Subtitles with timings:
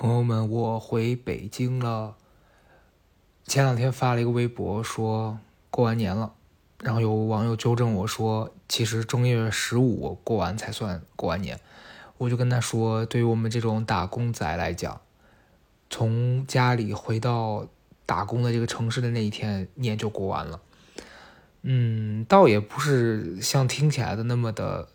[0.00, 2.16] 朋友们，我回北京了。
[3.44, 5.38] 前两天发了一个微博，说
[5.68, 6.32] 过完年了，
[6.78, 11.60] 然后有网友纠正我说，其实正月十五过完才算过完年。
[12.16, 15.02] 我就跟他说，对于我们这种打工仔来讲，
[15.90, 17.66] 从家里回到
[18.06, 20.62] 打工的这个城市的那一天，年就过完了。
[21.60, 24.88] 嗯，倒也不是像听起来的那么的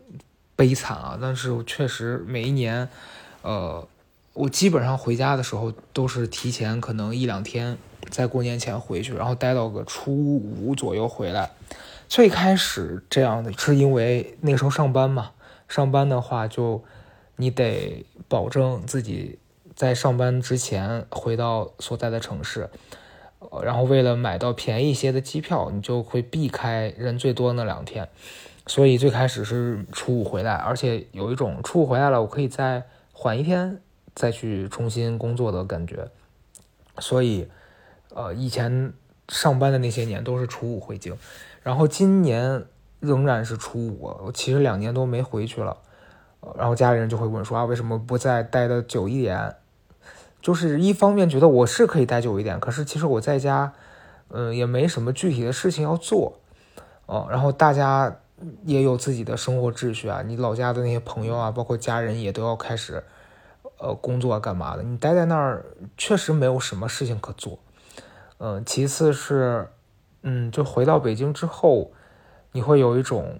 [0.55, 2.89] 悲惨啊，但是确实每一年，
[3.43, 3.87] 呃。
[4.35, 7.77] 我基本上回家的时候都是提前可能一两天，
[8.09, 11.51] 在过年前回去，然后待到个初五左右回来。
[12.09, 15.31] 最开始这样的是因为那时候上班嘛，
[15.69, 16.83] 上班的话就
[17.37, 19.39] 你得保证自己
[19.73, 22.69] 在上班之前回到所在的城市，
[23.63, 28.09] 然后为了买到便宜一些的机票，你就会避开人最多那两天。
[28.67, 32.83] 所以最开始是初五回来，而且有一种初五回来了，我可以再
[33.13, 33.79] 缓一天。
[34.15, 36.09] 再去重新工作的感觉，
[36.99, 37.49] 所以，
[38.13, 38.93] 呃，以前
[39.27, 41.17] 上班的那些年都是初五回京，
[41.61, 42.65] 然后今年
[43.01, 45.75] 仍然是初五，我其实两年都没回去了，
[46.57, 49.55] 然后家里人就会问说啊，为什么不再待的久一点？
[50.41, 53.73] 就是一方面觉得我是可以待久一点，可是其实我在家，
[54.29, 56.39] 嗯，也没什么具体的事情要做，
[57.05, 58.15] 哦，然后大家
[58.63, 63.03] 也有自己的生活秩序啊，你老家的那些朋友啊，包括家人也都要开始。
[63.85, 64.81] 呃，工作干嘛的？
[64.81, 65.63] 你待在那儿
[65.95, 67.59] 确实没有什么事情可做。
[68.39, 69.69] 嗯，其次是，
[70.23, 71.91] 嗯，就回到北京之后，
[72.51, 73.39] 你会有一种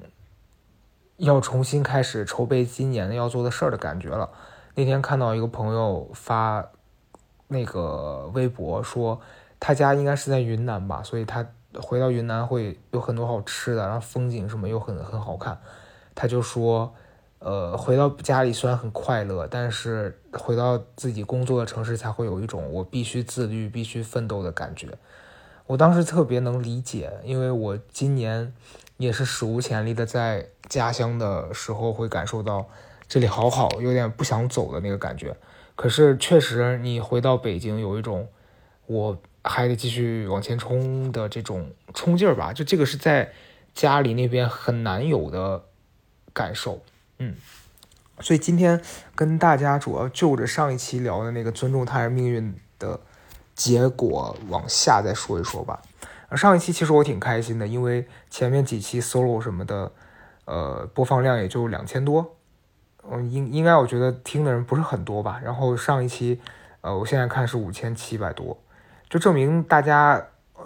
[1.18, 4.30] 要重新开始筹备今年要做的事儿的感觉了。
[4.76, 6.64] 那天看到一个朋友发
[7.48, 9.20] 那个微博说，
[9.60, 11.44] 他家应该是在云南吧，所以他
[11.82, 15.60] 回到云南会有很多好吃的，然后风景什么又很很好看。
[16.14, 16.94] 他就说。
[17.46, 24.88] 呃，回到家里虽然很快乐，但是回到自己工作的城市才会有一种我必须自律、必须奋斗的感觉。
[25.68, 28.52] 我当时特别能理解，因为我今年
[28.98, 32.68] 也是史无前例的在家乡的时候会感受到
[33.08, 35.38] 这里好好，有点不想走的那个感觉。
[35.76, 38.28] 可是确实，你回到北京有一种
[38.88, 43.32] 我还得继续往前冲的这种冲劲儿吧，就这个是在
[43.76, 45.66] 家里那边很难有的
[46.34, 46.82] 感受。
[47.20, 47.36] 嗯，
[48.20, 48.82] 所以今天
[49.16, 53.00] 跟大家主要就着上一期聊的那个尊重他人命运的
[53.56, 55.82] 结果往下再说一说吧。
[56.36, 59.92] 上一期其实我挺开心的，因为前面几期 solo 什么的，
[60.44, 62.36] 呃，播放量也就两千多，
[63.10, 65.40] 嗯，应应该我觉得听的人不是很多吧。
[65.42, 66.42] 然后上一期，
[66.82, 68.58] 呃，我现在看是五千七百多，
[69.10, 70.22] 就证明大家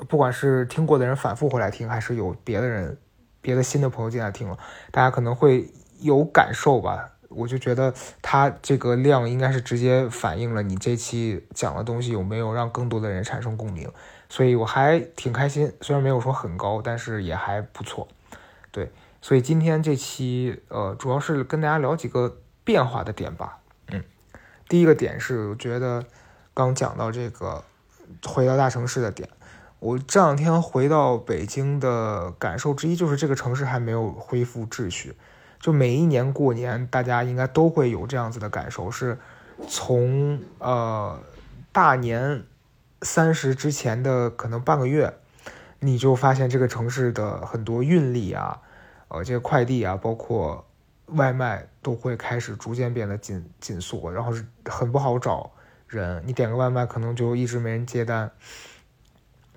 [0.07, 2.97] 不管是听过的人反复回来听，还是有别的人、
[3.39, 4.57] 别的新的朋友进来听了，
[4.89, 5.71] 大家可能会。
[5.99, 13.91] 有感受吧，我就觉得它这个量应该是直接反映了你这期讲的东西有没有让更多的人产生共鸣，
[14.29, 18.07] 所以我还挺开心，虽然没有说很高，但是也还不错。
[18.71, 23.59] 对，所以今天这期呃，主要是跟大家聊几个变化的点吧。
[23.87, 24.03] 嗯，
[24.67, 26.05] 第一个点是我觉得
[26.53, 27.63] 刚讲到这个
[28.25, 29.27] 回到大城市的点，
[29.79, 35.15] 我这两天回到北京的感受之一就是这个城市还没有恢复秩序。
[35.59, 39.17] 就每一年过年，大家应该都会有这样子的感受，是
[39.67, 41.19] 从呃
[41.71, 42.43] 大年
[43.01, 45.13] 三十之前的可能半个月，
[45.79, 48.61] 你就发现这个城市的很多运力啊，
[49.09, 50.65] 呃，这个快递啊，包括
[51.07, 55.51] 外卖都会开始逐渐变得紧紧缩，然后是很不好找
[55.87, 58.31] 人，你点个外卖可能就一直没人接单，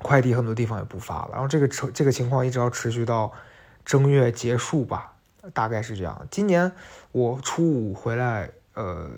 [0.01, 3.33] 快递很多地方也不发了，然后这个成这个情况一直要持续到
[3.85, 5.12] 正月结束吧。
[5.53, 6.27] 大概是这样。
[6.31, 6.73] 今年
[7.11, 9.11] 我初五回来，呃，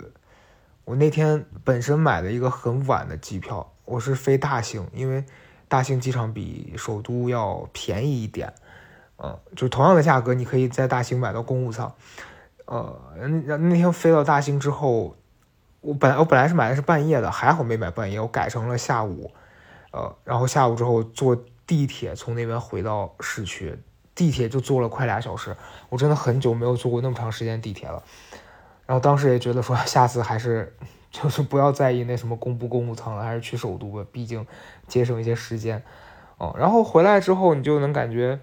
[0.83, 5.23] 我那天本身买了一个很晚的机票，我是飞大兴，因为
[5.67, 8.53] 大兴机场比首都要便宜一点，
[9.17, 11.93] 嗯，就同样的价格，你可以在大兴买到公务舱。
[12.65, 12.99] 呃，
[13.45, 15.15] 那那天飞到大兴之后，
[15.81, 19.31] 我本来我本来是买的是半夜的，还好没买半夜，我改成了下午，
[19.91, 21.37] 呃，然后下午之后坐
[21.67, 23.77] 地铁从那边回到市区。
[24.15, 25.53] 地铁就坐了快俩小时，
[25.89, 28.01] 我真的很久没有坐过那么长时间地铁了。
[28.85, 30.73] 然后当时也觉得说， 下次还是
[31.11, 34.47] 就是不要在意那什么公不公务舱了，还是去首都吧，毕竟
[34.87, 35.83] 节省一些时间。
[36.37, 38.39] 哦，然后回来之后，你就能感觉，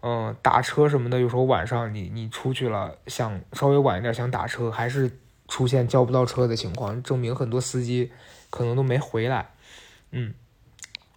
[0.00, 5.18] 嗯，打车什么的，有时候晚上你你出去了，想稍微晚一点想打车，还是
[5.48, 8.10] 出现叫不到车的情况，证明很多司机
[8.48, 9.50] 可能都没回来。
[10.10, 10.32] 嗯，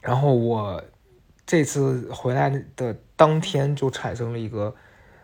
[0.01, 0.83] 然后我。
[1.47, 4.75] 这次回来的当天就产生了一个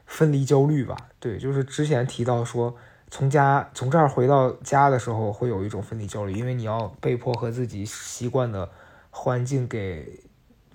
[0.06, 2.76] 分离焦虑吧，对，就是之前提到说
[3.10, 8.70] 从家从这儿回到家的时候，会有一种分离焦虑，因为你要被迫和自己习惯的
[9.10, 10.22] 环境给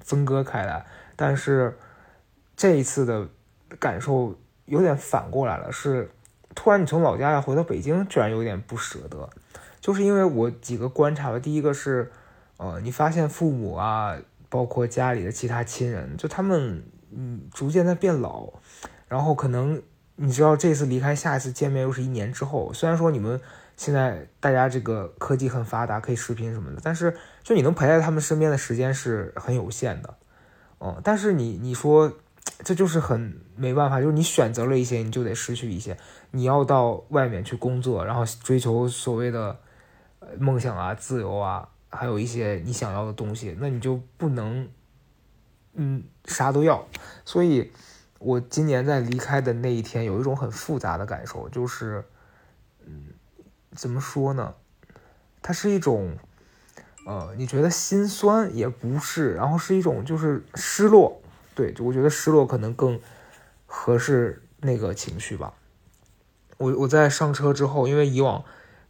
[0.00, 0.84] 分割开来。
[1.16, 1.78] 但是
[2.54, 3.28] 这一次的
[3.78, 6.10] 感受有点反过来了，是
[6.54, 9.30] 突然你从老家要回到北京，居然有点不舍得，
[9.80, 12.12] 就是因为我几个观察吧，第一个是，
[12.58, 14.16] 呃，你发现父母啊，
[14.50, 16.82] 包括家里的其他亲人，就他们
[17.16, 18.52] 嗯逐渐在变老，
[19.08, 19.82] 然后可能。
[20.18, 22.72] 你知道这次离开，下一次见面又是一年之后。
[22.72, 23.38] 虽然说你们
[23.76, 30.14] 现在大家这个科技很发达，可以视频什么的，但是就你能陪在他们身边的时间是很有限的，
[30.78, 30.98] 嗯。
[31.04, 32.10] 但是你你说
[32.64, 35.94] 这就是很没办法，就是你选择了一些，你就得失去一些。
[36.30, 39.58] 你要到外面去工作，然后追求所谓的
[40.38, 44.66] 梦想啊、自由啊，还有一些你想要的东西，那你就不能
[45.74, 46.88] 嗯啥都要，
[47.26, 47.70] 所以。
[48.18, 52.02] 我今年在离开的那一天，有一种很复杂的感受，就是，
[52.86, 53.08] 嗯，
[53.72, 54.54] 怎么说呢？
[55.42, 56.16] 它是一种，
[57.06, 61.20] 呃，你觉得心酸也不是，然后是一种就是失落，
[61.54, 62.98] 对，就我觉得失落可能更
[63.66, 65.52] 合适那个情绪吧。
[66.56, 68.42] 我我在上车之后，因为以往，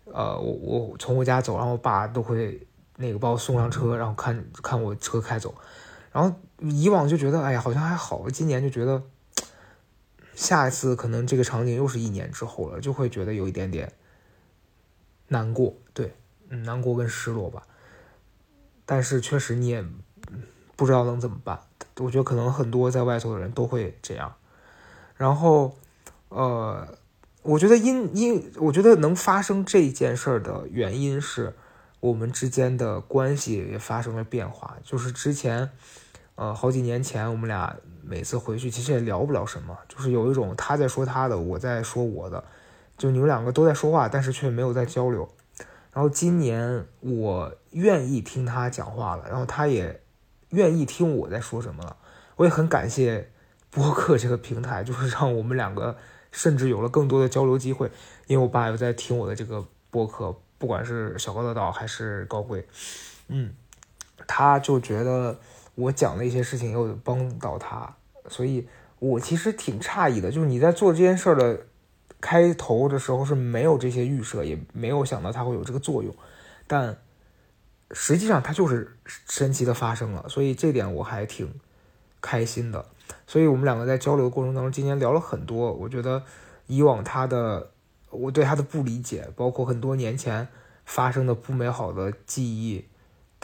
[0.05, 2.65] 呃，我我从我家走，然后我爸都会
[2.97, 5.53] 那个把我送上车，然后看看我车开走，
[6.17, 9.03] 然后以往就觉得，哎呀，好像还好，今年就觉得。
[10.35, 13.93] 下一次可能这个场景又是一年之后了，就会觉得有一点点
[15.29, 16.15] 难过，对，
[16.49, 17.63] 难过跟失落吧。
[18.85, 19.83] 但是确实你也
[20.75, 21.61] 不知道能怎么办，
[21.97, 24.35] 我觉得可能很多在外头的人都会这样。
[25.17, 25.75] 然后，
[26.29, 26.99] 呃，
[27.43, 31.55] 我觉得因因我觉得能发生这件事儿的原因是
[32.01, 35.71] 我们之间的关系也发生了变化，就是之前，
[36.37, 37.77] 呃，好几年前我们俩。
[38.09, 42.45] 每次回去其实也聊不了什么，就是有一种他在说他的，我在说我的，
[42.97, 45.29] 就你们两个都在说话，但是却没有在交流。
[45.93, 50.03] 然后今年我愿意听他讲话了，然后他也
[50.51, 51.97] 愿意听我在说什么了。
[52.37, 53.29] 我也很感谢
[53.71, 55.97] 播客这个平台，就是让我们两个
[56.31, 57.91] 甚至有了更多的交流机会。
[58.29, 62.69] 因为我爸有在听我的这个播客，不管是小高的道还是高贵，
[63.27, 63.53] 嗯，
[64.29, 65.37] 他就觉得。
[65.77, 67.95] 我讲的一些事情又帮到他，
[68.29, 68.67] 所以
[68.99, 70.33] 我其实挺诧异的。
[70.33, 71.61] 就是你在做这件事的
[72.21, 76.15] 开头的时候是没有这些预设，也没有想到它会有这个作用，
[76.67, 76.97] 但
[77.91, 78.97] 实际上它就是
[79.29, 80.27] 神奇的发生了。
[80.29, 81.53] 所以这点我还挺
[82.21, 82.87] 开心的。
[83.27, 85.73] 所以我们两个在交流的过程当中，今天聊了很多。
[85.73, 86.23] 我觉得
[86.67, 87.71] 以往他的
[88.11, 90.49] 我对他的不理解，包括很多年前
[90.87, 92.87] 发生的不美好的记忆。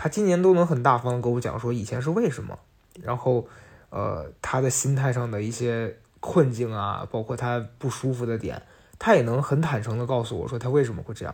[0.03, 2.59] 他今年都能很大方的跟我讲说以前是为什么，
[3.01, 3.47] 然后，
[3.91, 8.61] 呃，他的心态上的一些困境啊，包括他不舒服的点，
[8.99, 11.33] 他也能很坦诚的告诉我说他为什么会这样，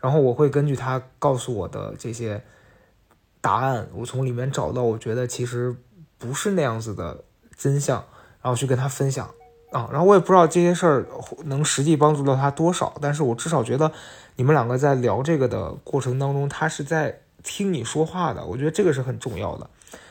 [0.00, 2.42] 然后我会根据他告诉我的这些
[3.40, 5.76] 答案，我从里面找到我觉得其实
[6.18, 7.22] 不是那样子的
[7.56, 7.98] 真相，
[8.42, 9.32] 然后去跟他分享
[9.70, 11.06] 啊，然后我也不知道这些事儿
[11.44, 13.92] 能实际帮助到他多少，但是我至少觉得
[14.34, 17.20] 你们两个在聊这个的过程当中，他是在。
[17.42, 19.70] 听你说话的，我觉得这个是很重要的，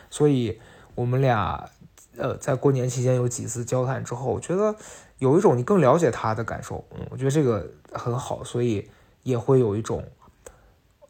[0.10, 0.60] 所以
[0.96, 1.70] 我们俩，
[2.18, 4.76] 呃，在过年期间有几次交谈之后，我觉得
[5.20, 8.90] 有一种你更了解他的感受，嗯，我觉得这个很好，所以
[9.24, 10.04] 也会有一种，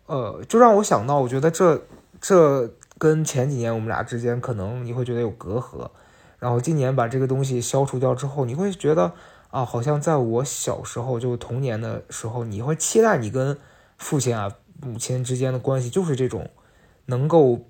[0.08, 1.82] 呃，就让我想到，我觉得这
[2.20, 5.90] 这跟前几年我们俩之间可能你会觉得有隔阂，
[6.40, 9.14] 然后今年把这个东西消除掉之后，你会觉得
[9.52, 13.58] 啊，好像在我小时候就童年的时候，你会期待你跟
[13.98, 14.52] 父亲啊。
[14.82, 16.50] 母亲之间的关系就是这种，
[17.06, 17.66] 能够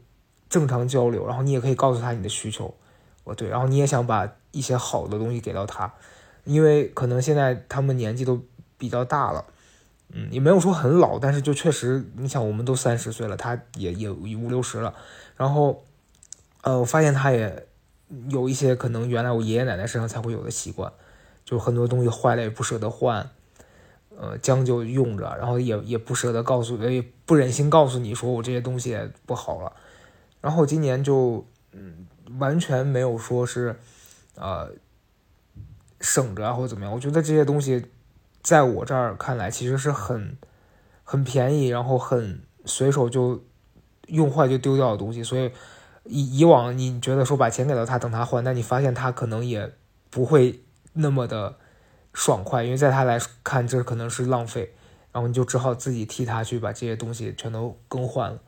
[0.49, 2.73] 正常交流，然后你也可以告诉他你的需求，
[3.23, 5.93] 哦对，然后你也想把一些好的东西给到他，
[6.45, 8.41] 因为可能现在他们年纪都
[8.77, 9.45] 比较大了，
[10.13, 14.93] 嗯，也没有说很老，但是就确实，你想我们都三十岁了，他也也五六十了，
[15.35, 15.83] 然后，
[16.61, 17.67] 呃，我发现他也
[18.29, 20.91] 有一些可能原来我爷爷奶奶身上才会有的习惯，
[21.43, 23.29] 就很多东西坏了也不舍得换。
[24.19, 28.97] 呃，将就用着，然后也也不舍得告诉，也不忍心告诉你说我这些东西
[29.27, 29.71] 不好了。
[30.41, 32.07] 然后今年就，嗯，
[32.39, 33.75] 完全没有说是，
[34.33, 34.71] 呃，
[36.01, 36.91] 省着啊或者怎么样。
[36.91, 37.85] 我觉得这些东西，
[38.41, 40.35] 在我这儿看来其实是很，
[41.03, 43.43] 很便宜，然后很随手就
[44.07, 45.23] 用坏就丢掉的东西。
[45.23, 45.51] 所以
[46.05, 49.71] 以以往你觉得说把钱给到他等他还，但你发现他可能也
[50.09, 51.57] 不会那么的。
[52.17, 54.73] 爽快，因为在他来看，这可能是浪费，
[55.11, 58.39] 然后你就只好自己替他去把这些东西全都更换了。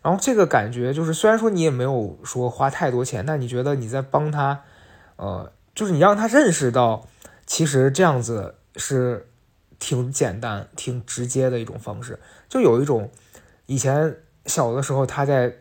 [0.00, 4.62] 然后这个感觉就是，虽然说你也没有说花太多钱，但你觉得你在帮他，
[5.16, 7.06] 呃，就是你让他认识到，
[7.44, 9.28] 其实这样子是
[9.78, 13.10] 挺简单、挺直接的一种方式，就有一种
[13.66, 15.58] 以前小的时候他在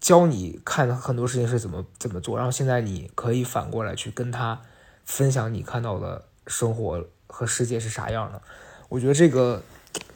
[0.00, 4.60] 教你看很多事情是怎么怎么做，然后现在你可以反过来去跟他
[5.04, 8.42] 分享你看到的生活和世界是啥样的。
[8.88, 9.62] 我觉得这个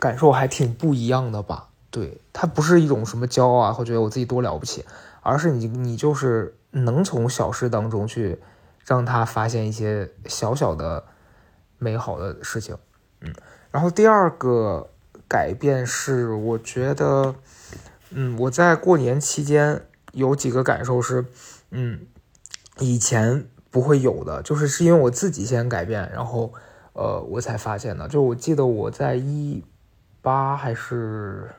[0.00, 1.68] 感受还挺不一样的吧。
[1.90, 4.84] 对它不是一种什么骄傲啊，或觉得我自己多了不起，
[5.20, 8.38] 而是你你就是能从小事当中去
[8.86, 11.04] 让他发现一些小小的
[11.78, 12.78] 美好的事情，
[13.20, 13.34] 嗯。
[13.70, 14.88] 然后第二个
[15.28, 17.34] 改变是，我觉得，
[18.08, 21.26] 嗯，我在过年期间有几个感受是，
[21.70, 22.06] 嗯，
[22.78, 26.52] 以前不会有的，就是是因为我自己先改变，然后
[26.92, 28.06] 呃我才发现的。
[28.06, 29.64] 就我记得我在一
[30.20, 31.50] 八还是。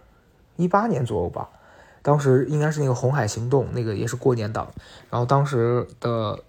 [0.55, 1.49] 一八年左右吧，
[2.03, 4.71] 当时应该是那个红海行动，那个也是过年档。
[5.09, 6.43] 然后当时的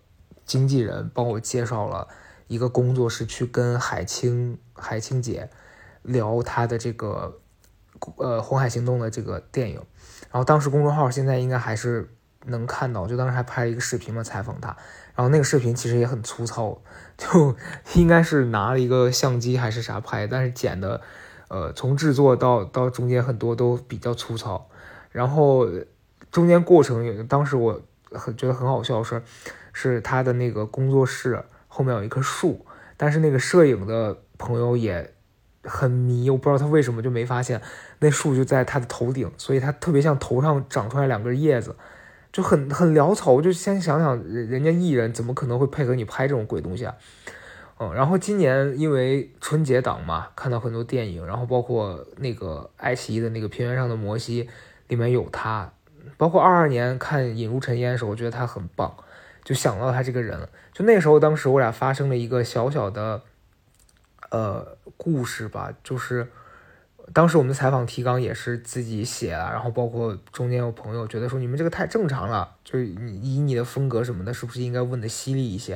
[0.45, 2.07] 经纪人帮我介绍了
[2.47, 5.49] 一个工作室，去跟海清海清姐
[6.03, 7.39] 聊她的这个
[8.19, 9.81] 呃红海行动的这个电影。
[10.31, 14.77] 然后当时公众号现在应该还是能看到，就当时还拍了一个视频嘛，采访她。
[15.15, 16.81] 然后那个视频其实也很粗糙，
[17.17, 17.55] 就
[17.95, 21.01] 应该是拿了一个相机还是啥拍，但是剪的。
[21.49, 24.69] 呃，从制作到到中间很多都比较粗糙，
[25.13, 25.69] 然后
[26.33, 27.81] 中间过程也，当时我
[28.11, 29.23] 很觉得很好笑是，
[29.73, 32.65] 是他的那个工作室后面有一棵树，
[32.97, 35.15] 但是那个摄影的朋友也
[35.63, 37.61] 很迷，我不知道他为什么就没发现
[38.01, 41.77] 那树就在他的头顶，所以他特别像头上长出来两根叶子，
[42.35, 43.31] 就很很潦草。
[43.31, 46.97] 我就先想想，人人家艺人怎么可能会配合你拍这种鬼东西啊？
[47.79, 54.45] 嗯，然后今年因为春节档嘛，看到很多电影，然后包括那个爱奇艺的那个《平原上的摩西》
[54.89, 55.73] 里面有他，
[56.17, 58.93] 包括二二年看《引入尘烟》的时候，我觉得他很棒，
[59.45, 60.49] 就想到他这个人。
[60.73, 63.23] 就那时候，当时我俩发生了一个小小的
[64.31, 66.29] 呃故事吧，就是
[67.13, 75.73] 当时我们采访提纲也是自己写的，然后包括中间有朋友觉得说你们这个太正常了，就以你的风格什么的，是不是应该问的犀利一些？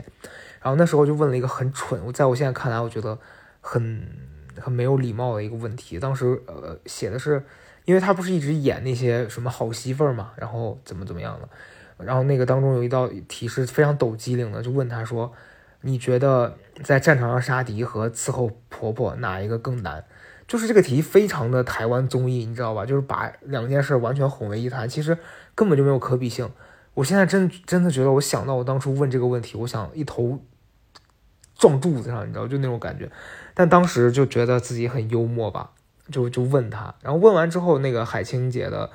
[0.60, 3.18] 然后那时候就问了一个很蠢，我在我现在看来，我觉得
[3.60, 4.08] 很
[4.58, 6.00] 很没有礼貌的一个问题。
[6.00, 7.44] 当时呃写的是，
[7.84, 11.48] 因为他不是一直演那些什么好媳妇儿嘛，然后怎么怎么样的。
[12.04, 15.32] 然后那个当中有一道题是非常抖机灵的，就问他说
[15.82, 20.04] ：“你觉得在战场上杀敌和伺候婆婆哪一个更难？”
[20.48, 22.84] 就是这个题非常的台湾综艺，你知道吧？
[22.86, 25.16] 就是把两件事完全混为一谈，其实
[25.54, 26.50] 根本就没有可比性。
[26.94, 30.40] 我现在真真的觉得，我想到我当初问这个问题，我想一头
[31.54, 33.08] 撞柱子上，你知道，就那种感觉。
[33.54, 35.70] 但当时就觉得自己很幽默吧，
[36.10, 38.90] 就就问他，然后问完之后，那个海清姐的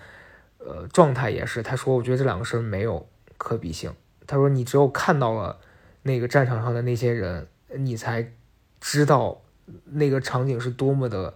[0.57, 3.07] 呃状态也是，她说，我觉得这两个事没有
[3.38, 3.93] 可比性。
[4.25, 5.60] 她说，你只有看到了
[6.01, 8.33] 那个战场上的那些人，你才
[8.81, 9.42] 知道
[9.86, 11.34] 那个场景是多么的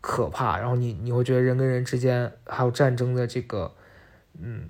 [0.00, 0.58] 可怕。
[0.58, 3.72] 然后你你会觉得人跟人之间还有战争的这个，
[4.40, 4.68] 嗯。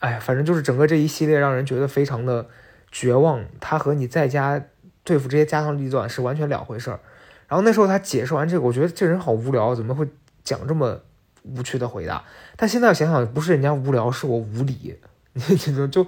[0.00, 2.48] 哎，反正就是整个这一系列让人觉得非常的
[2.90, 3.44] 绝望。
[3.60, 4.64] 他和你在家
[5.04, 6.98] 对付这些家长里短是完全两回事儿。
[7.46, 10.08] 然后那时候他解释完这个，我觉得这人好无聊，怎么会
[10.42, 10.98] 讲这么
[11.42, 12.24] 无趣的回答？
[12.56, 14.98] 但现在想想，不是人家无聊，是我无理。
[15.34, 16.06] 你就就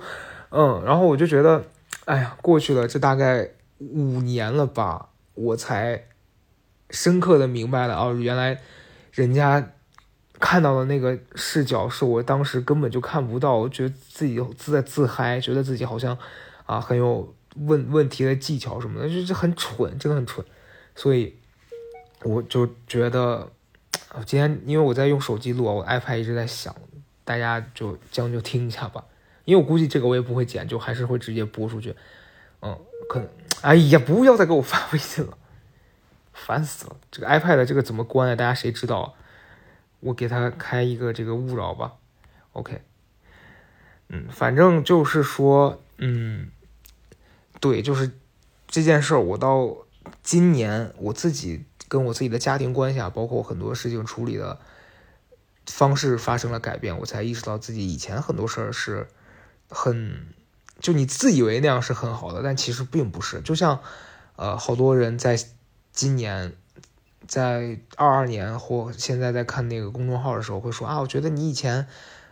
[0.48, 1.62] 嗯，然后我就觉得，
[2.06, 3.46] 哎呀，过去了这大概
[3.78, 6.02] 五年了吧，我才
[6.92, 8.60] 深刻的明白了哦，原来
[9.10, 9.72] 人家。
[10.40, 16.18] 看到的那个视角是我当时根本就看不到，我觉得自己自在自嗨，觉得自己好像
[16.66, 20.44] 啊很有问问题的技巧什么的，就是很蠢，真的很蠢。
[20.96, 21.36] 所以
[22.24, 23.52] 我就觉得，
[24.26, 26.74] 今天因为我在用手机录，我 iPad 一直在响，
[27.22, 29.04] 大家就将就听一下吧。
[29.44, 31.94] 因为我估计这个我也不会剪，就还是会直接播出去。
[32.62, 32.76] 嗯，
[33.08, 33.28] 可能，
[33.60, 35.38] 哎呀，不要再给我发微信了，
[36.32, 36.96] 烦死了！
[37.10, 38.36] 这个 iPad 这个怎么关啊？
[38.36, 39.14] 大家谁知道？
[40.00, 41.94] 我给他开一个这个勿扰吧
[42.54, 42.82] ，OK，
[44.08, 46.50] 嗯，反正就是说，嗯，
[47.60, 48.10] 对，就是
[48.66, 49.76] 这件事儿，我到
[50.24, 54.58] 今年我自己跟我自己的家庭关系啊，包括很多事情处理的
[55.66, 59.06] 方式发生了改变，我才意识到自己以前很多事儿是
[59.68, 60.26] 很，
[60.80, 63.40] 就你自以为那样是很好的，但其实并不是。
[63.42, 63.80] 就像
[64.34, 65.38] 呃，好多人在
[65.92, 66.54] 今年。
[67.24, 71.86] 在二二年或现在在看那个公众号的时候，会说啊，我觉得你以前，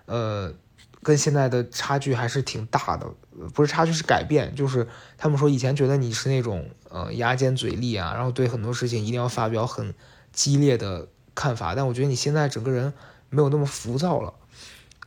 [0.07, 0.53] 呃，
[1.01, 3.07] 跟现在的差距还是挺大的，
[3.55, 4.87] 不是差距是改变，就是
[5.17, 9.95] 他们说以前觉得你是那种呃牙尖嘴利啊，然后对很多事情一定要发表很
[10.33, 12.93] 激烈的看法，但我觉得你现在整个人
[13.31, 14.35] 没有那么浮躁了，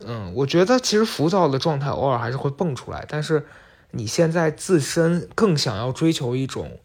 [0.00, 3.46] 嗯，我觉得其实浮躁的状态偶尔还是会蹦出来，但是
[3.90, 6.80] 你现在自身更想要追求一种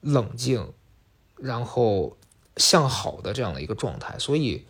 [0.00, 0.72] 冷静，
[1.42, 2.16] 然后。
[2.58, 4.14] 向好的这样的一个状态。
[4.18, 4.66] 所以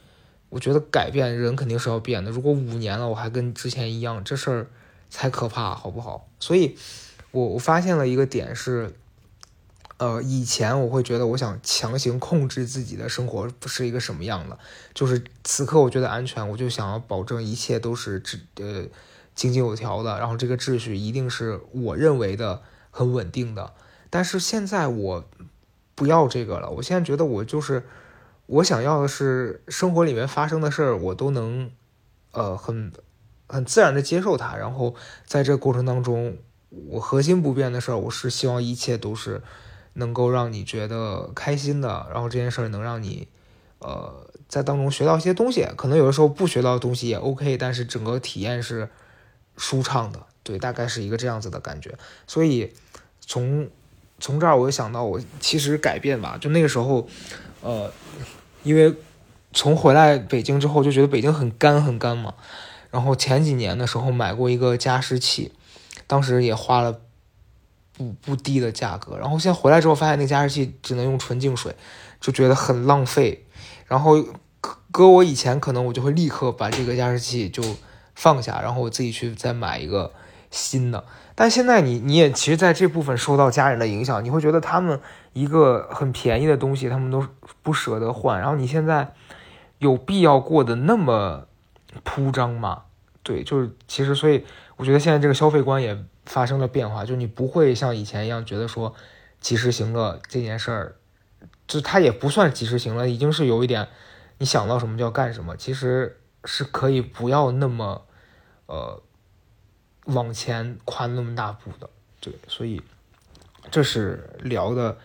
[0.50, 2.30] 我觉得改变人肯定是要变的。
[2.30, 4.70] 如果五年了我还跟之前一样，这事儿
[5.10, 6.28] 才可怕，好不好？
[6.38, 6.76] 所以，
[7.32, 8.94] 我我发现了一个点是。
[9.98, 14.58] 呃，以前我会觉得，我想强行控制自己的生活不是一个什么样的，
[14.94, 18.84] 就是此刻我觉得安全，我就想要保证一切都是秩呃
[19.34, 23.72] 井井有条的，然后这个秩序一定是我认为的很稳定的。
[24.10, 25.24] 但是现在我
[25.94, 27.84] 不要这个了，我现在觉得我就是
[28.46, 31.70] 我想要的是生活里面发生的事儿，我都能
[32.32, 32.92] 呃很
[33.46, 34.94] 很自然的接受它，然后
[35.24, 39.42] 在这过程当中，我核心不变的事儿，我是希望一切都是。
[39.94, 43.28] 能够让你觉得开心的，然后这件事儿能让你，
[43.78, 45.68] 呃，在当中学到一些东西。
[45.76, 48.88] 可能有的时候不学到东西也 OK，但是整个体验是
[49.58, 50.24] 舒畅的。
[50.42, 51.98] 对，大概是一个这样子的感觉。
[52.26, 52.72] 所以
[53.20, 53.68] 从
[54.22, 57.06] 从这儿我就想到，我其实改变吧，就那个时候，
[57.60, 57.92] 呃，
[58.62, 58.94] 因为
[59.52, 62.32] 从回来北京之后就觉得北京很干很干嘛。
[62.90, 65.52] 然后前几年的时候买过一个加湿器，
[66.06, 67.00] 当时也花了。
[67.94, 71.76] 不不低的价格，然后现在回来之后发现那加湿器只能用纯净水，
[72.22, 73.44] 就觉得很浪费。
[73.86, 74.14] 然后
[74.90, 77.62] 搁我以前可能我就会立刻把这个加湿器就
[78.14, 80.10] 放下，然后我自己去再买一个
[80.50, 81.04] 新的。
[81.34, 85.00] 但现在你你也其实在这部分受到家人的影响，你会觉得他们
[85.32, 87.26] 一个很便宜的东西他们都
[87.62, 89.14] 不舍得换，然后你现在
[89.78, 91.46] 有必要过得那么
[92.02, 92.82] 铺张吗？
[93.22, 94.44] 对，就是其实所以
[94.76, 96.04] 我觉得现在这个消费观也。
[96.24, 98.94] 发生了变化，就你不会像以前一样觉得说
[99.40, 100.94] 及时行乐这件事儿，
[101.66, 103.88] 就它也不算及时行乐，已经是有一点
[104.38, 108.02] 你想到什么就要干什么，其实是可以不要那么
[108.66, 109.02] 呃
[110.04, 111.88] 往前跨那么大步的，
[112.20, 112.82] 对，所以
[113.70, 114.98] 这是聊的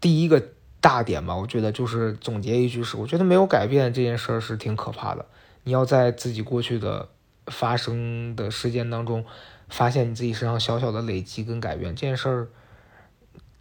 [0.00, 0.42] 第一个
[0.80, 1.36] 大点吧。
[1.36, 5.26] 我觉得就是总结一句是，我觉得没有改变这件事儿是挺可怕的。
[5.64, 7.08] 你要在自己过去的
[7.46, 9.24] 发生的事件当中。
[9.72, 12.48] 发现你自己身上小小的累积跟改变这件事儿，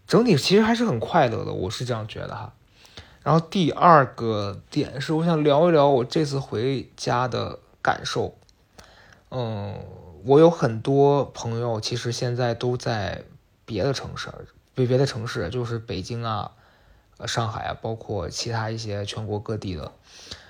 [0.08, 2.52] 整体其实还是很快乐的，我是这样觉得哈。
[3.22, 8.36] 然后第二个点是，我想聊一聊我这次回家的感受。
[9.30, 9.76] 嗯，
[10.26, 13.24] 我有很多朋友，其实现在都在
[13.66, 14.30] 别的城市，
[14.74, 16.52] 别别的城市，就是北京啊、
[17.26, 19.92] 上海啊，包括其他一些全国各地的。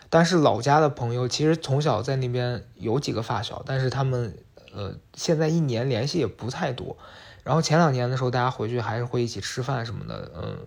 [0.09, 4.37] 但是老家的朋友，其实从小在那边有几个发小，但是他们。
[4.71, 6.95] 呃，现在一年联系也不太多，
[7.43, 10.57] 然后前两年的时候，大家回去还是会一起吃饭什么的，嗯，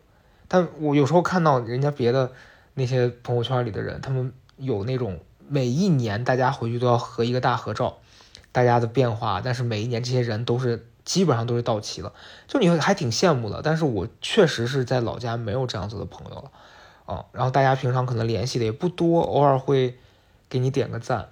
[0.48, 2.32] 但我有时候看到人家别的
[2.74, 7.98] 那些朋友圈里的人，他们有那种每一年大家回去都要合一个大合照，
[8.52, 12.12] 大家的变化，但是每一年这些人都是基本上都是到齐了，
[12.46, 16.50] 就你还挺羡慕的，但是我确实是在老家没有这样子的朋友了，
[17.06, 19.98] 啊，然后大家平常可能联系的也不多，偶尔会
[20.48, 21.28] 给你点个赞。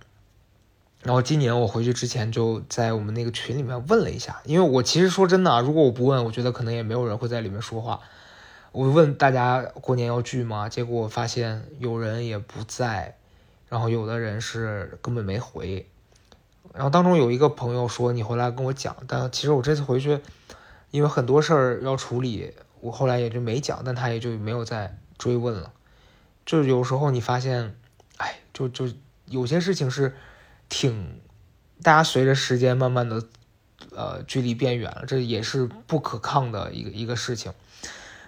[1.03, 8.01] 然后今年我回去之前就在我们那个群里面问了一下，因为我其实说真的啊，如果我不问，我觉得可能也没有人会在里面说话。
[8.73, 10.69] 我问大家过年要聚吗？
[10.69, 13.17] 结果发现有人也不在，
[13.69, 15.87] 然后有的人是根本没回。
[16.75, 20.21] 然后当中有一个朋友说你回来跟我讲，但其实我这次回去，
[20.91, 25.73] 因为很多事儿要处理，我后来也就没讲，但他也就没有再追问了。
[26.45, 27.77] 就有时候你发现，
[28.17, 28.89] 哎，就就
[29.27, 30.15] 有些事情是。
[30.73, 31.21] 挺，
[31.83, 33.25] 大家随着时间慢慢的，
[33.91, 37.53] 呃，距离变远了，这也是不可抗的一个一个事情。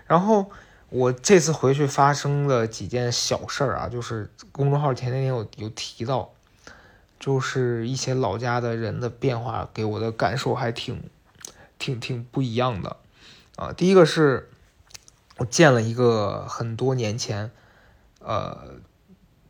[0.09, 0.51] 然后
[0.89, 6.33] 我这次回去发生了几件小事儿啊，就是公众号前两天有有提到，
[7.23, 11.09] 就是一些老家的人的变化，给我的感受还挺，
[11.79, 12.97] 挺挺不一样的
[13.57, 13.73] 啊。
[13.73, 14.51] 第一个是
[15.39, 17.53] 我见了一个很多年前，
[18.19, 18.75] 呃，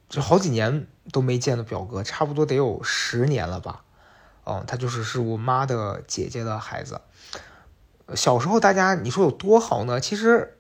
[0.09, 0.87] 就好几年。
[1.11, 3.83] 都没见的表哥，差不多得有十年了吧？
[4.45, 7.01] 哦，他就是是我妈的姐姐的孩子。
[8.15, 9.99] 小时候大家你说有多好呢？
[9.99, 10.59] 其实，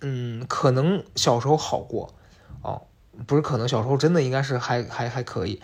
[0.00, 2.14] 嗯，可能小时候好过
[2.60, 2.82] 哦，
[3.26, 5.62] 不是可能小时候真的应该是还还还可以。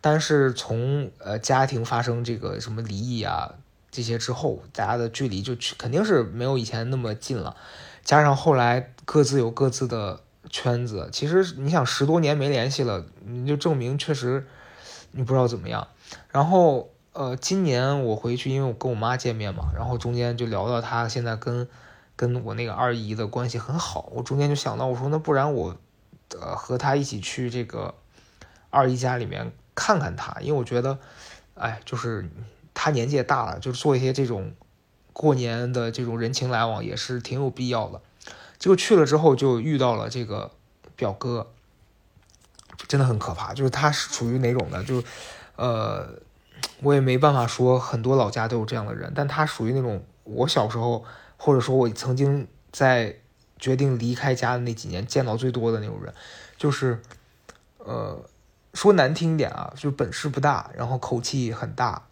[0.00, 3.54] 但是从呃家庭发生这个什么离异啊
[3.90, 7.56] 这些之后，大家的距离就去肯定是没有以前那么近了。
[8.04, 10.20] 加上后来各自有各自的。
[10.48, 14.46] 圈子其实你想十多年没联系了，你就证明确实
[15.10, 15.88] 你不知道怎么样。
[16.30, 21.66] 然后呃，今年我回去，因为我跟我妈见面嘛，然后中间就聊到她现在跟
[22.14, 24.08] 跟我那个二姨的关系很好。
[24.12, 25.76] 我中间就想到，我说那不然我
[26.40, 27.92] 呃和她一起去这个
[28.70, 30.98] 二姨家里面看看他，因为我觉得
[31.54, 32.28] 哎，就是
[32.74, 34.52] 他年纪也大了，就是做一些这种
[35.12, 38.00] 过年的这种人情来往也是挺有必要的。
[38.58, 40.50] 结果去了之后就遇到了这个
[40.96, 41.52] 表哥，
[42.88, 43.54] 真的很可怕。
[43.54, 45.02] 就是他是属于哪种的，就
[45.56, 46.08] 呃，
[46.80, 51.04] 我也没办法说很多老家都有这样的人，但他属于那种我小时候
[51.36, 53.16] 或者说我曾经在
[53.58, 56.12] 决定离开家的那几年见到最多的那种人，
[56.56, 57.00] 就是
[57.78, 58.18] 呃，
[58.76, 62.06] 说难听一点啊，就本事不大，然后口气很大，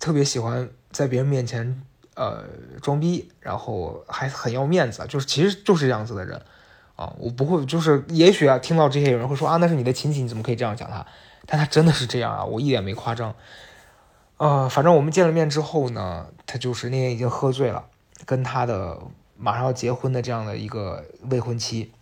[0.00, 1.80] 特别喜欢在别人面前。
[2.20, 2.42] 呃，
[2.82, 6.42] 装逼，然后还很要面子，就是其实就是这样子的人
[6.96, 7.14] 啊。
[7.16, 11.06] 我不会，就是也许啊，听到这些有人会说啊，那是你的亲戚，你怎么可以这样讲他？
[11.46, 13.32] 但他真的是这样啊，我一点没夸张。
[14.38, 17.84] 呃，反正我们见了面之后呢，他就是那天已经喝醉了，
[18.26, 18.98] 跟他的
[19.36, 21.92] 马上要结婚的这样的一个未婚妻，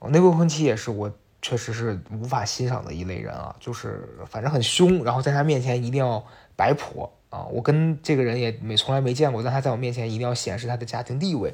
[0.00, 1.10] 那未婚妻也是我
[1.44, 6.24] 确实是无法欣赏的一类人啊，就是反正很凶，然后在他面前一定要
[6.56, 7.10] 摆谱。
[7.28, 11.52] 啊，我跟这个人也没从来没见过，但他在我面前一定要显示他的家庭地位。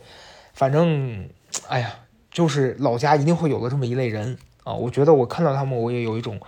[0.54, 1.28] 反正，
[1.66, 2.00] 哎呀，
[2.30, 4.74] 就是老家一定会有的这么一类人啊。
[4.74, 6.38] 我觉得我看到他们，我也有一种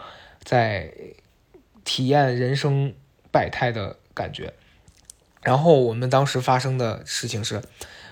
[0.45, 0.93] 在
[1.83, 2.95] 体验人生
[3.33, 4.55] 百态的感觉。
[5.43, 7.61] 然后我们当时发生的事情是，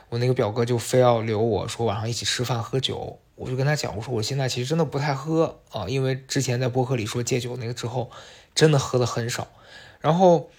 [0.08, 8.10] 我那个表哥就非要留我说晚上一起吃饭喝酒，我就跟他讲，我说我现在其实真的不太喝啊，因为之前在博客里说戒酒那个之后，
[8.54, 9.48] 真的喝的很少。
[10.00, 10.50] 然后。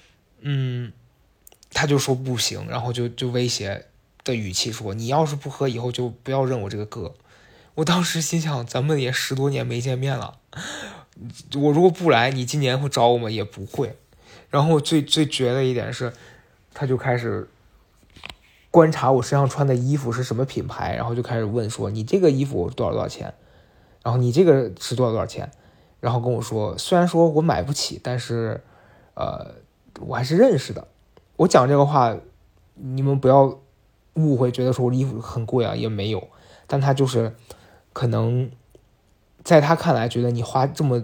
[0.43, 0.91] 嗯，
[1.71, 3.85] 他就说不行，然后就就威胁
[4.23, 7.13] 的语气说：“你要是不喝，以后就不要认我这个哥。”
[7.75, 10.39] 我当时心想，咱们也十多年没见面了，
[11.53, 13.29] 我如果不来，你今年会找我吗？
[13.29, 13.95] 也不会。
[14.49, 16.11] 然后最最绝的一点是，
[16.73, 17.47] 他就开始
[18.71, 23.33] 观察我身上穿的衣服是什么品牌，然后就开始问说：“你这个衣服多少多少钱？
[24.01, 25.51] 然后你这个是多少多少钱？”
[26.01, 28.63] 然后跟我说：“虽然说我买不起，但是，
[29.13, 29.61] 呃。”
[29.99, 30.87] 我还是认识的，
[31.35, 32.15] 我讲这个话，
[32.75, 33.59] 你们不要
[34.13, 36.29] 误会，觉得说我的衣服很贵啊，也没有。
[36.65, 37.35] 但他就是
[37.91, 38.49] 可能
[39.43, 41.03] 在他看来，觉得你花这么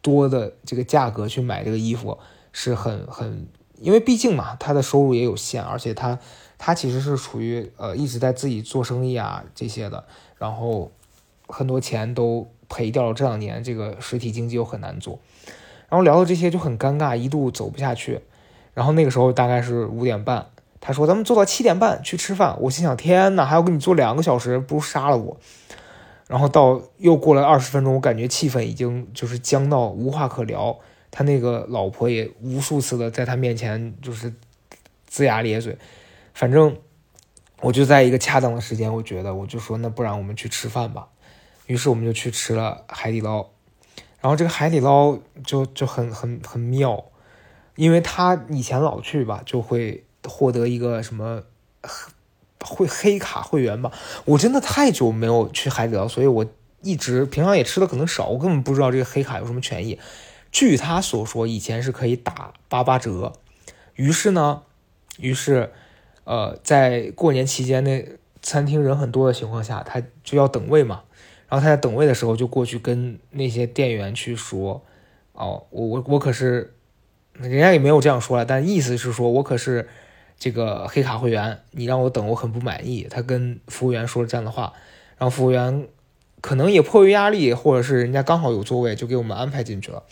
[0.00, 2.18] 多的这个价格去买这个衣服
[2.52, 3.46] 是很很，
[3.78, 6.18] 因为毕竟嘛，他的收入也有限，而且他
[6.62, 10.04] 他其实是处于呃一直在自己做生意啊这些的，
[10.36, 10.92] 然后
[11.48, 15.18] 很多钱都赔掉了，这两年这个实体经济又很难做。
[15.88, 18.20] 然后聊到这些就很尴尬，一度走不下去。
[18.74, 20.48] 然后那个时候大概是五点半，
[20.82, 22.54] 他说咱们做到七点半去吃饭。
[22.60, 25.38] 我心想天哪，还要跟你做两个小时，不如杀了我。
[26.28, 30.78] 然后到又过了二十分钟，我感觉气氛已经就是僵到无话可聊。
[31.10, 34.30] 他那个老婆也无数次的在他面前就是
[35.10, 35.78] 龇牙咧嘴。
[36.40, 36.74] 反正
[37.60, 41.08] 我就在一个恰当的时间，我觉得我就说那不然我们去吃饭吧。
[41.66, 43.46] 于是我们就去吃了海底捞。
[44.22, 47.04] 然后这个海底捞就就很很很妙，
[47.76, 51.42] 因为他以前老去吧，就会获得一个什么
[52.64, 53.92] 会黑卡会员吧。
[54.24, 56.46] 我真的太久没有去海底捞，所以我
[56.80, 60.00] 一直平常也吃的可能少，我根本不知道这个黑卡有什么权益。
[60.50, 63.34] 据他所说，以前是可以打八八折。
[63.94, 64.62] 于是呢，
[65.18, 65.74] 于是
[66.24, 68.06] 呃，在过年期间那
[68.42, 71.02] 餐厅人很多的情况下，他就要等位嘛。
[71.48, 74.80] 然后他在等位的时候，就过去跟那些店员去说
[75.34, 76.72] ：“哦，我我我可是，
[77.32, 79.88] 人家也没有这样说了，但意思是说我可是
[80.38, 84.72] 这个黑卡会员，你让我等，我很不满意。”他跟服务员说了这样的话，
[85.18, 85.88] 然后服务员
[86.40, 90.04] 可能也迫于压力，或者是人家刚好有座位，就给我们安排进去了。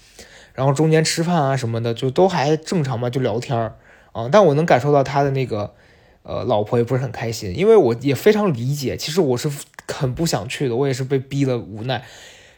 [0.55, 3.77] 然后中间吃饭啊什么的，就都还正常嘛，就聊天儿
[4.11, 4.29] 啊。
[4.33, 5.73] 但我能感受到他的那个。
[6.29, 9.51] 呃，老婆也不是很开心，因为我也非常理解，其实我是
[9.87, 12.05] 很不想去的，我也是被逼的无奈。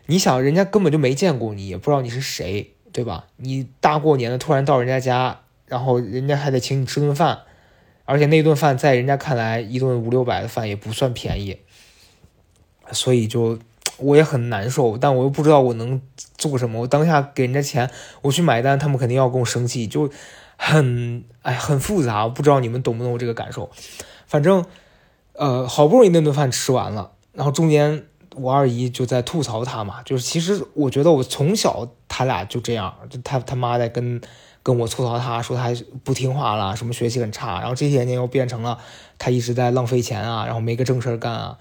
[0.07, 3.27] 你想，人家根本就没见过你，也不知道你是谁，对吧？
[3.37, 7.43] 你大过年的突然到人家家，然后人家还得请你吃顿饭，
[8.07, 11.59] 而且那顿饭在人家看来，一顿五六百的饭也不算便宜，
[12.91, 13.57] 所以就
[13.99, 16.03] 我也很难受，但我又不知道我能
[16.37, 16.81] 做什么。
[16.81, 17.89] 我当下给人家钱，
[18.23, 20.11] 我去买单，他们肯定要跟我生气，就。
[20.63, 23.71] 很哎，很复杂，我不知道你们懂不懂我这个感受。
[24.27, 24.63] 反正，
[25.33, 28.05] 呃，好不容易那顿饭吃完了，然后中间
[28.37, 34.21] 我二姨就在吐槽他嘛，就是其实我觉得我从小他俩就这样，就他他妈在跟
[34.63, 38.79] 跟我吐槽他，说他不听话了，什么学习很差，然后这些年又变成了
[39.19, 41.57] 他一直在浪费钱啊，然后没个正事儿干啊，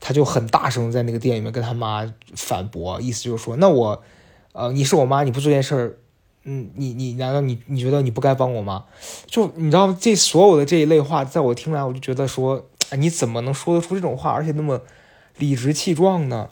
[0.00, 4.02] 他就很大声在那个店里面跟他妈反驳，意思就是说，那我，
[4.52, 5.98] 呃，你是我妈，你不做件事儿。
[6.50, 8.86] 嗯，你你难道你你觉得你不该帮我吗？
[9.26, 14.80] 就你知道这所有的这一类话，在我听来，我就觉得说，你怎么能说得出这种话，而且那么
[15.36, 16.48] 理直气壮呢？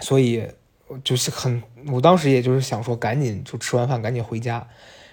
[0.00, 0.48] 所以
[1.04, 4.66] 就是很，我当时也就是想说，赶紧就吃完饭赶紧回家。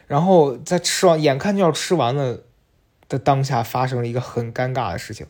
[0.07, 2.39] 然后在吃完，眼看就要吃完了
[3.07, 5.27] 的当下，发生了一个很尴尬的事情。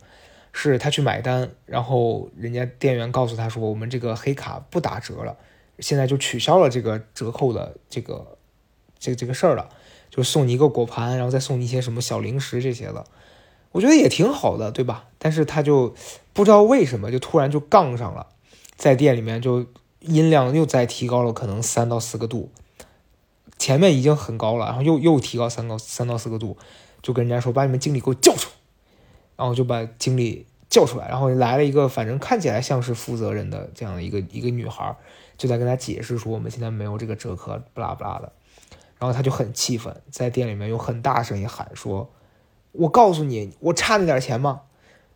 [0.58, 5.36] 是他去买单，然后人家店员告诉他说，我们这个黑卡不打折了，
[5.80, 8.35] 现在就取消了这个折扣的这个
[9.06, 9.70] 这这个事儿了，
[10.10, 13.06] 就送你一个果盘，然后再送你一些什么小零食这些的，
[13.72, 15.06] 我觉得也挺好的，对吧？
[15.20, 15.94] 但是他就
[16.34, 18.28] 不知道为什么就突然就杠上了，
[18.76, 19.66] 在店里面就
[20.00, 22.50] 音量又再提高了可能三到四个度，
[23.58, 26.58] 前面已经很高了，然后又又提高三高三到四个度，
[27.02, 28.56] 就跟人家说把你们经理给我叫出来。
[29.38, 34.96] 然后就把经理叫出来，然后来了一个反正看起来像是负责人的这样的一个一个女孩，
[35.38, 38.32] 就在跟他解释说我们现在没有这个折扣，不拉不拉的。
[39.00, 42.10] 然后他就很气愤，在店里面用很大声音喊说
[42.74, 44.62] ：“我告诉你，我差那点钱吗？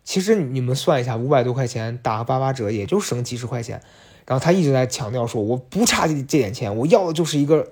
[0.04, 3.82] 其实你们算一下，五百多块钱打个八八折，也就省几十块钱。”
[4.26, 7.70] 然后他一直在强调说：“我不差这这点钱，我要的就是一个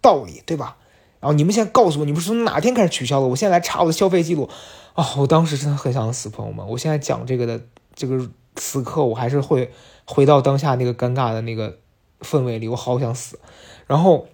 [0.00, 0.76] 道理，对吧？”
[1.20, 3.26] 然后你们现在告诉我，你们是从哪天开始取消的？
[3.26, 4.48] 我现在来查我的消费记录。
[4.94, 6.66] 哦，我当时真的很想死，朋友们。
[6.68, 7.60] 我现在讲这个的
[7.94, 9.72] 这个此刻，我还是会
[10.04, 11.78] 回到当下那个尴尬的那个
[12.20, 13.40] 氛围里，我好想死。
[13.86, 14.28] 然后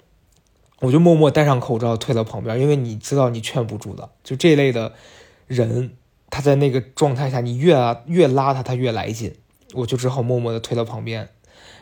[0.80, 4.08] 我就默默戴上口罩，退到旁边，因为你知道你劝不住的。
[4.22, 4.92] 就这类的
[5.46, 5.92] 人，
[6.30, 7.74] 他在那个状态下，你越
[8.06, 9.34] 越拉他，他越来劲。
[9.72, 11.28] 我就只好默默的退到旁边。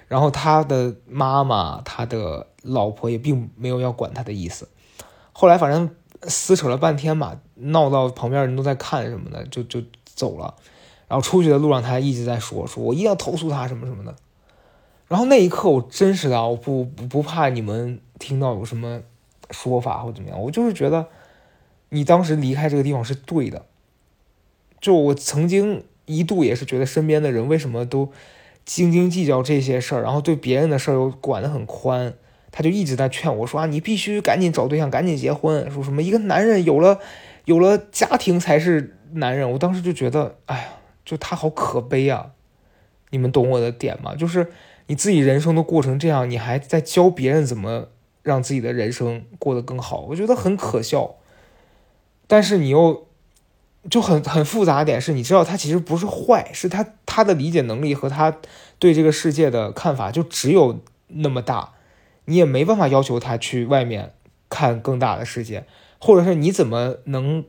[0.08, 4.68] 然后他的妈妈、他的老婆也并没有要管他的意思。
[5.32, 5.90] 后来反正。
[6.28, 10.54] 撕扯了半天嘛，闹到旁边人都在看什么的，就就走了。
[11.08, 14.14] 然后出去的路上，他一直在说：“说我一定要投诉他什么什么的。”
[15.08, 19.02] 然后那一刻，我真实的，我不不怕你们听到有什么
[19.50, 21.08] 说法或怎么样，我就是觉得
[21.88, 23.66] 你当时离开这个地方是对的。
[24.80, 28.12] 就我曾经一度也是觉得身边的人为什么都
[28.64, 32.14] 斤斤计较这些事儿，然后对别人的事儿又管得很宽。
[32.50, 35.70] 他就一直在劝我说啊，你必须赶紧找对象，赶紧结婚。
[35.70, 37.00] 说什么一个男人有了
[37.46, 39.50] 有了家庭才是男人。
[39.52, 40.64] 我当时就觉得，哎呀，
[41.04, 42.32] 就他好可悲啊！
[43.10, 44.14] 你们懂我的点吗？
[44.14, 44.52] 就是
[44.88, 47.88] 你自己人生都过成这样，你还在教别人怎么
[48.22, 51.16] 让自己的人生过得更好，我觉得很可笑。
[52.26, 53.06] 但是你又
[53.90, 58.38] 就很很复杂点是，你知道他其实不是坏，是他他的理解能力和他
[58.78, 61.72] 对这个世界的看法就只有那么大。
[62.24, 64.14] 你也没办法要求他去外面
[64.48, 65.66] 看更大的世界，
[65.98, 67.44] 或者是你怎么能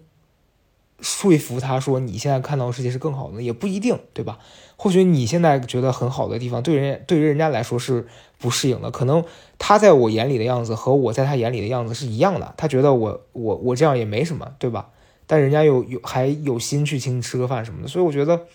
[1.04, 3.44] 说服他说你现在看到的世界是更好的？
[3.44, 4.40] 也不一定，对吧？
[4.76, 8.08] 或许你现在觉得很好的地方，对人对于人家来说是
[8.40, 8.90] 不适应的。
[8.90, 9.24] 可能
[9.60, 14.90] 他在我眼里的样子和我在他眼里的样子是一样的，他觉得我我我这样也没什么，对吧？
[15.28, 18.48] 但人家有有还有心去请你吃个饭什么的，所以我觉得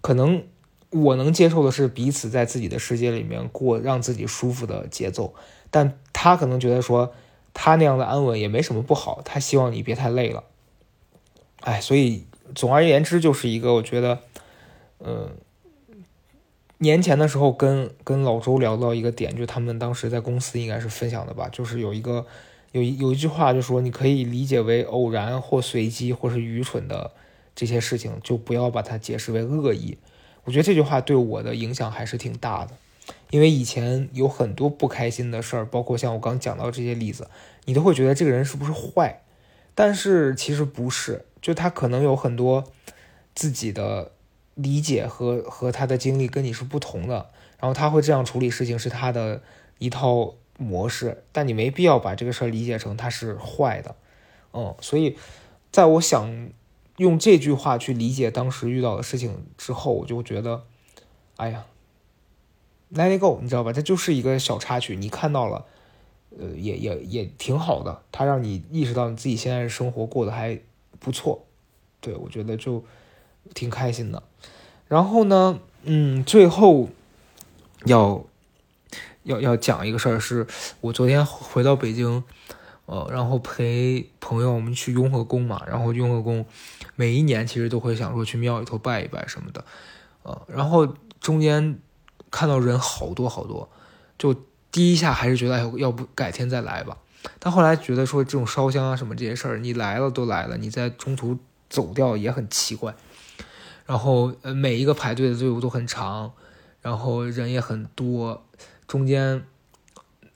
[0.00, 0.42] 可能。
[0.90, 5.34] 我能接受的是彼此在自己的世界里面过让自己舒服的节奏，
[5.68, 7.12] 但他可能觉得说
[7.52, 10.44] 他那样的安稳也没什么不好，他希望你别太累了。
[11.66, 12.24] 哎，所以
[12.54, 14.20] 总而言之就是一个我觉得，
[15.00, 15.30] 嗯，
[16.78, 22.24] 年前的时候跟跟老周聊到一个点，就他们当时在公司应该是分享的吧，就是有一个
[22.70, 27.10] 有一有一句话就说你可以理解为偶然或随机或是愚蠢的
[27.56, 29.98] 这些事情，就不要把它解释为恶意。
[30.44, 32.74] 我觉得这句话对我的影响还是挺大的，
[33.30, 37.28] 因为以前有很多不开心的事儿，包括像我刚讲到这些例子，
[37.64, 39.22] 你都会觉得这个人是不是坏，
[39.76, 42.64] 但是其实不是，就他可能有很多
[43.36, 44.10] 自己的
[44.54, 49.40] 理解和和他的经历跟你是不同的，然后他会这样处理事情是他的
[49.78, 53.94] 一套模式，但你没必要把这个事儿理解成他是坏的，
[54.52, 55.16] 嗯，所以
[55.70, 56.50] 在我想。
[56.96, 60.62] 用这句话去理解当时遇到的事情之后，我就觉得，
[61.36, 61.66] 哎呀
[62.90, 63.70] ，Let it go，你知道吧？
[63.70, 65.66] 这就是一个小插曲，你看到了，
[66.38, 70.58] 呃，也也也挺好的，它让你意识到你自己现在生活过得还
[70.98, 71.44] 不错，
[72.00, 72.84] 对我觉得就
[73.54, 74.22] 挺开心的。
[74.88, 76.88] 然后呢，嗯，最后
[77.84, 78.24] 要
[79.24, 80.46] 要要讲一个事儿，是
[80.80, 82.22] 我昨天回到北京。
[82.86, 86.46] 呃，然后陪朋友我们去雍和宫嘛，然后雍和宫
[86.94, 89.64] 每一年其实都会想说去庙里头拜一拜什么的，
[90.22, 90.86] 呃，然后
[91.18, 91.80] 中间
[92.30, 93.68] 看到人好多好多，
[94.16, 94.32] 就
[94.76, 96.98] 第一下还是觉得要不改天再来吧，
[97.38, 101.38] 但后来觉得说这种烧香啊什么这些事儿，你来了都来了，你在中途
[101.70, 102.94] 走掉也很奇怪，
[103.86, 106.30] 然后呃每一个排队的队伍都很长，
[106.82, 108.44] 然后人也很多，
[108.86, 109.42] 中间。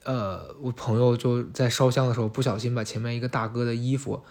[0.03, 4.23] 呃，我朋友就在烧香的时候，不小心把前面一个大哥的衣服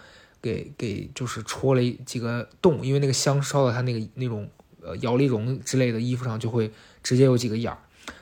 [0.42, 4.50] 给给就是戳了几个洞，因为那个香烧到他那个那种
[4.82, 6.72] 呃摇粒绒之类的衣服上，就会
[7.04, 7.78] 直接有几个眼儿。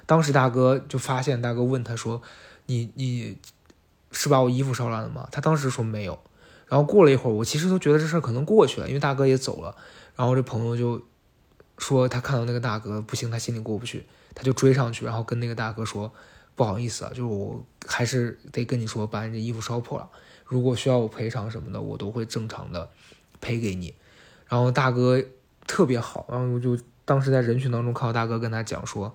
[0.09, 2.23] 当时大哥就发现，大哥问他说
[2.65, 3.37] ：“你你
[4.11, 6.19] 是把我衣服烧烂了吗？”他当时说没有。
[6.67, 9.77] 然后过了一会儿，我其实都觉得这事儿可能过去了，因为大哥也走了。
[10.17, 11.03] 然后这朋友就
[11.77, 16.11] 说他看到那个大哥不行，他心里过不去，他就追上去，然后跟那个大哥说
[16.55, 20.09] 不好意思啊，就是我还是得跟你说，把你这衣服烧破了，
[20.47, 22.89] 如果需要我赔偿什么的，我都会正常的
[23.43, 23.95] 赔给你。
[24.49, 25.23] 然后大哥
[25.67, 29.15] 特别好，然后我就当时在人群当中看到大哥跟他讲说，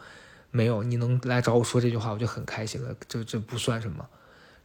[0.55, 4.07] 没有，你能来找我说这句话，我就很开心了，这这不算什么。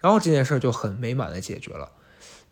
[0.01, 1.91] 然后这件事就很美满的解决了，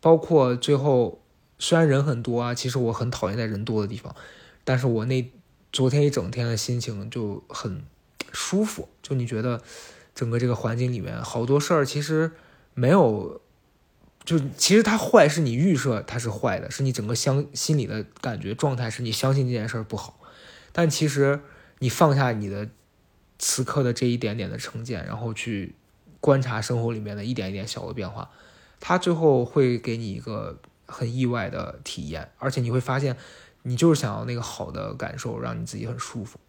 [0.01, 1.21] 包括最后
[1.59, 4.15] 虽然人很多啊，其实我很讨厌在人多的地方，
[4.63, 5.31] 但是我那
[5.71, 7.83] 昨天一整天的心情就很
[8.31, 9.61] 舒服，就你觉得
[10.15, 12.31] 整个这个环境里面好多事儿其实
[12.73, 13.39] 没有，
[14.25, 20.19] 就其实它坏是你预设它是坏的，是你整个相心里的感觉状态是你相信这件事不好，
[20.71, 21.39] 但其实
[21.79, 22.67] 你放下你的
[23.39, 25.75] 此刻的这一点点的成见，然后去。
[26.19, 28.31] 观察生活里面的一点一点小的变化，
[28.79, 33.15] 它最后会给你一个很意外的体验，而且你会发现，
[33.61, 36.39] 你就是想要那个好的感受，让你自己很舒服。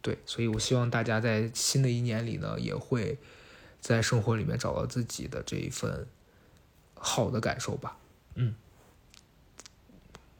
[0.00, 3.18] 对，所以我希望大家在新的一年里呢，也会
[3.80, 6.06] 在生活里面找到自己的这一份
[6.94, 7.98] 好的感受吧。
[8.36, 8.54] 嗯，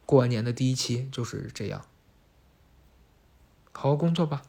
[0.07, 1.85] 过完年的第一期就是这样，
[3.73, 4.43] 好好工作吧。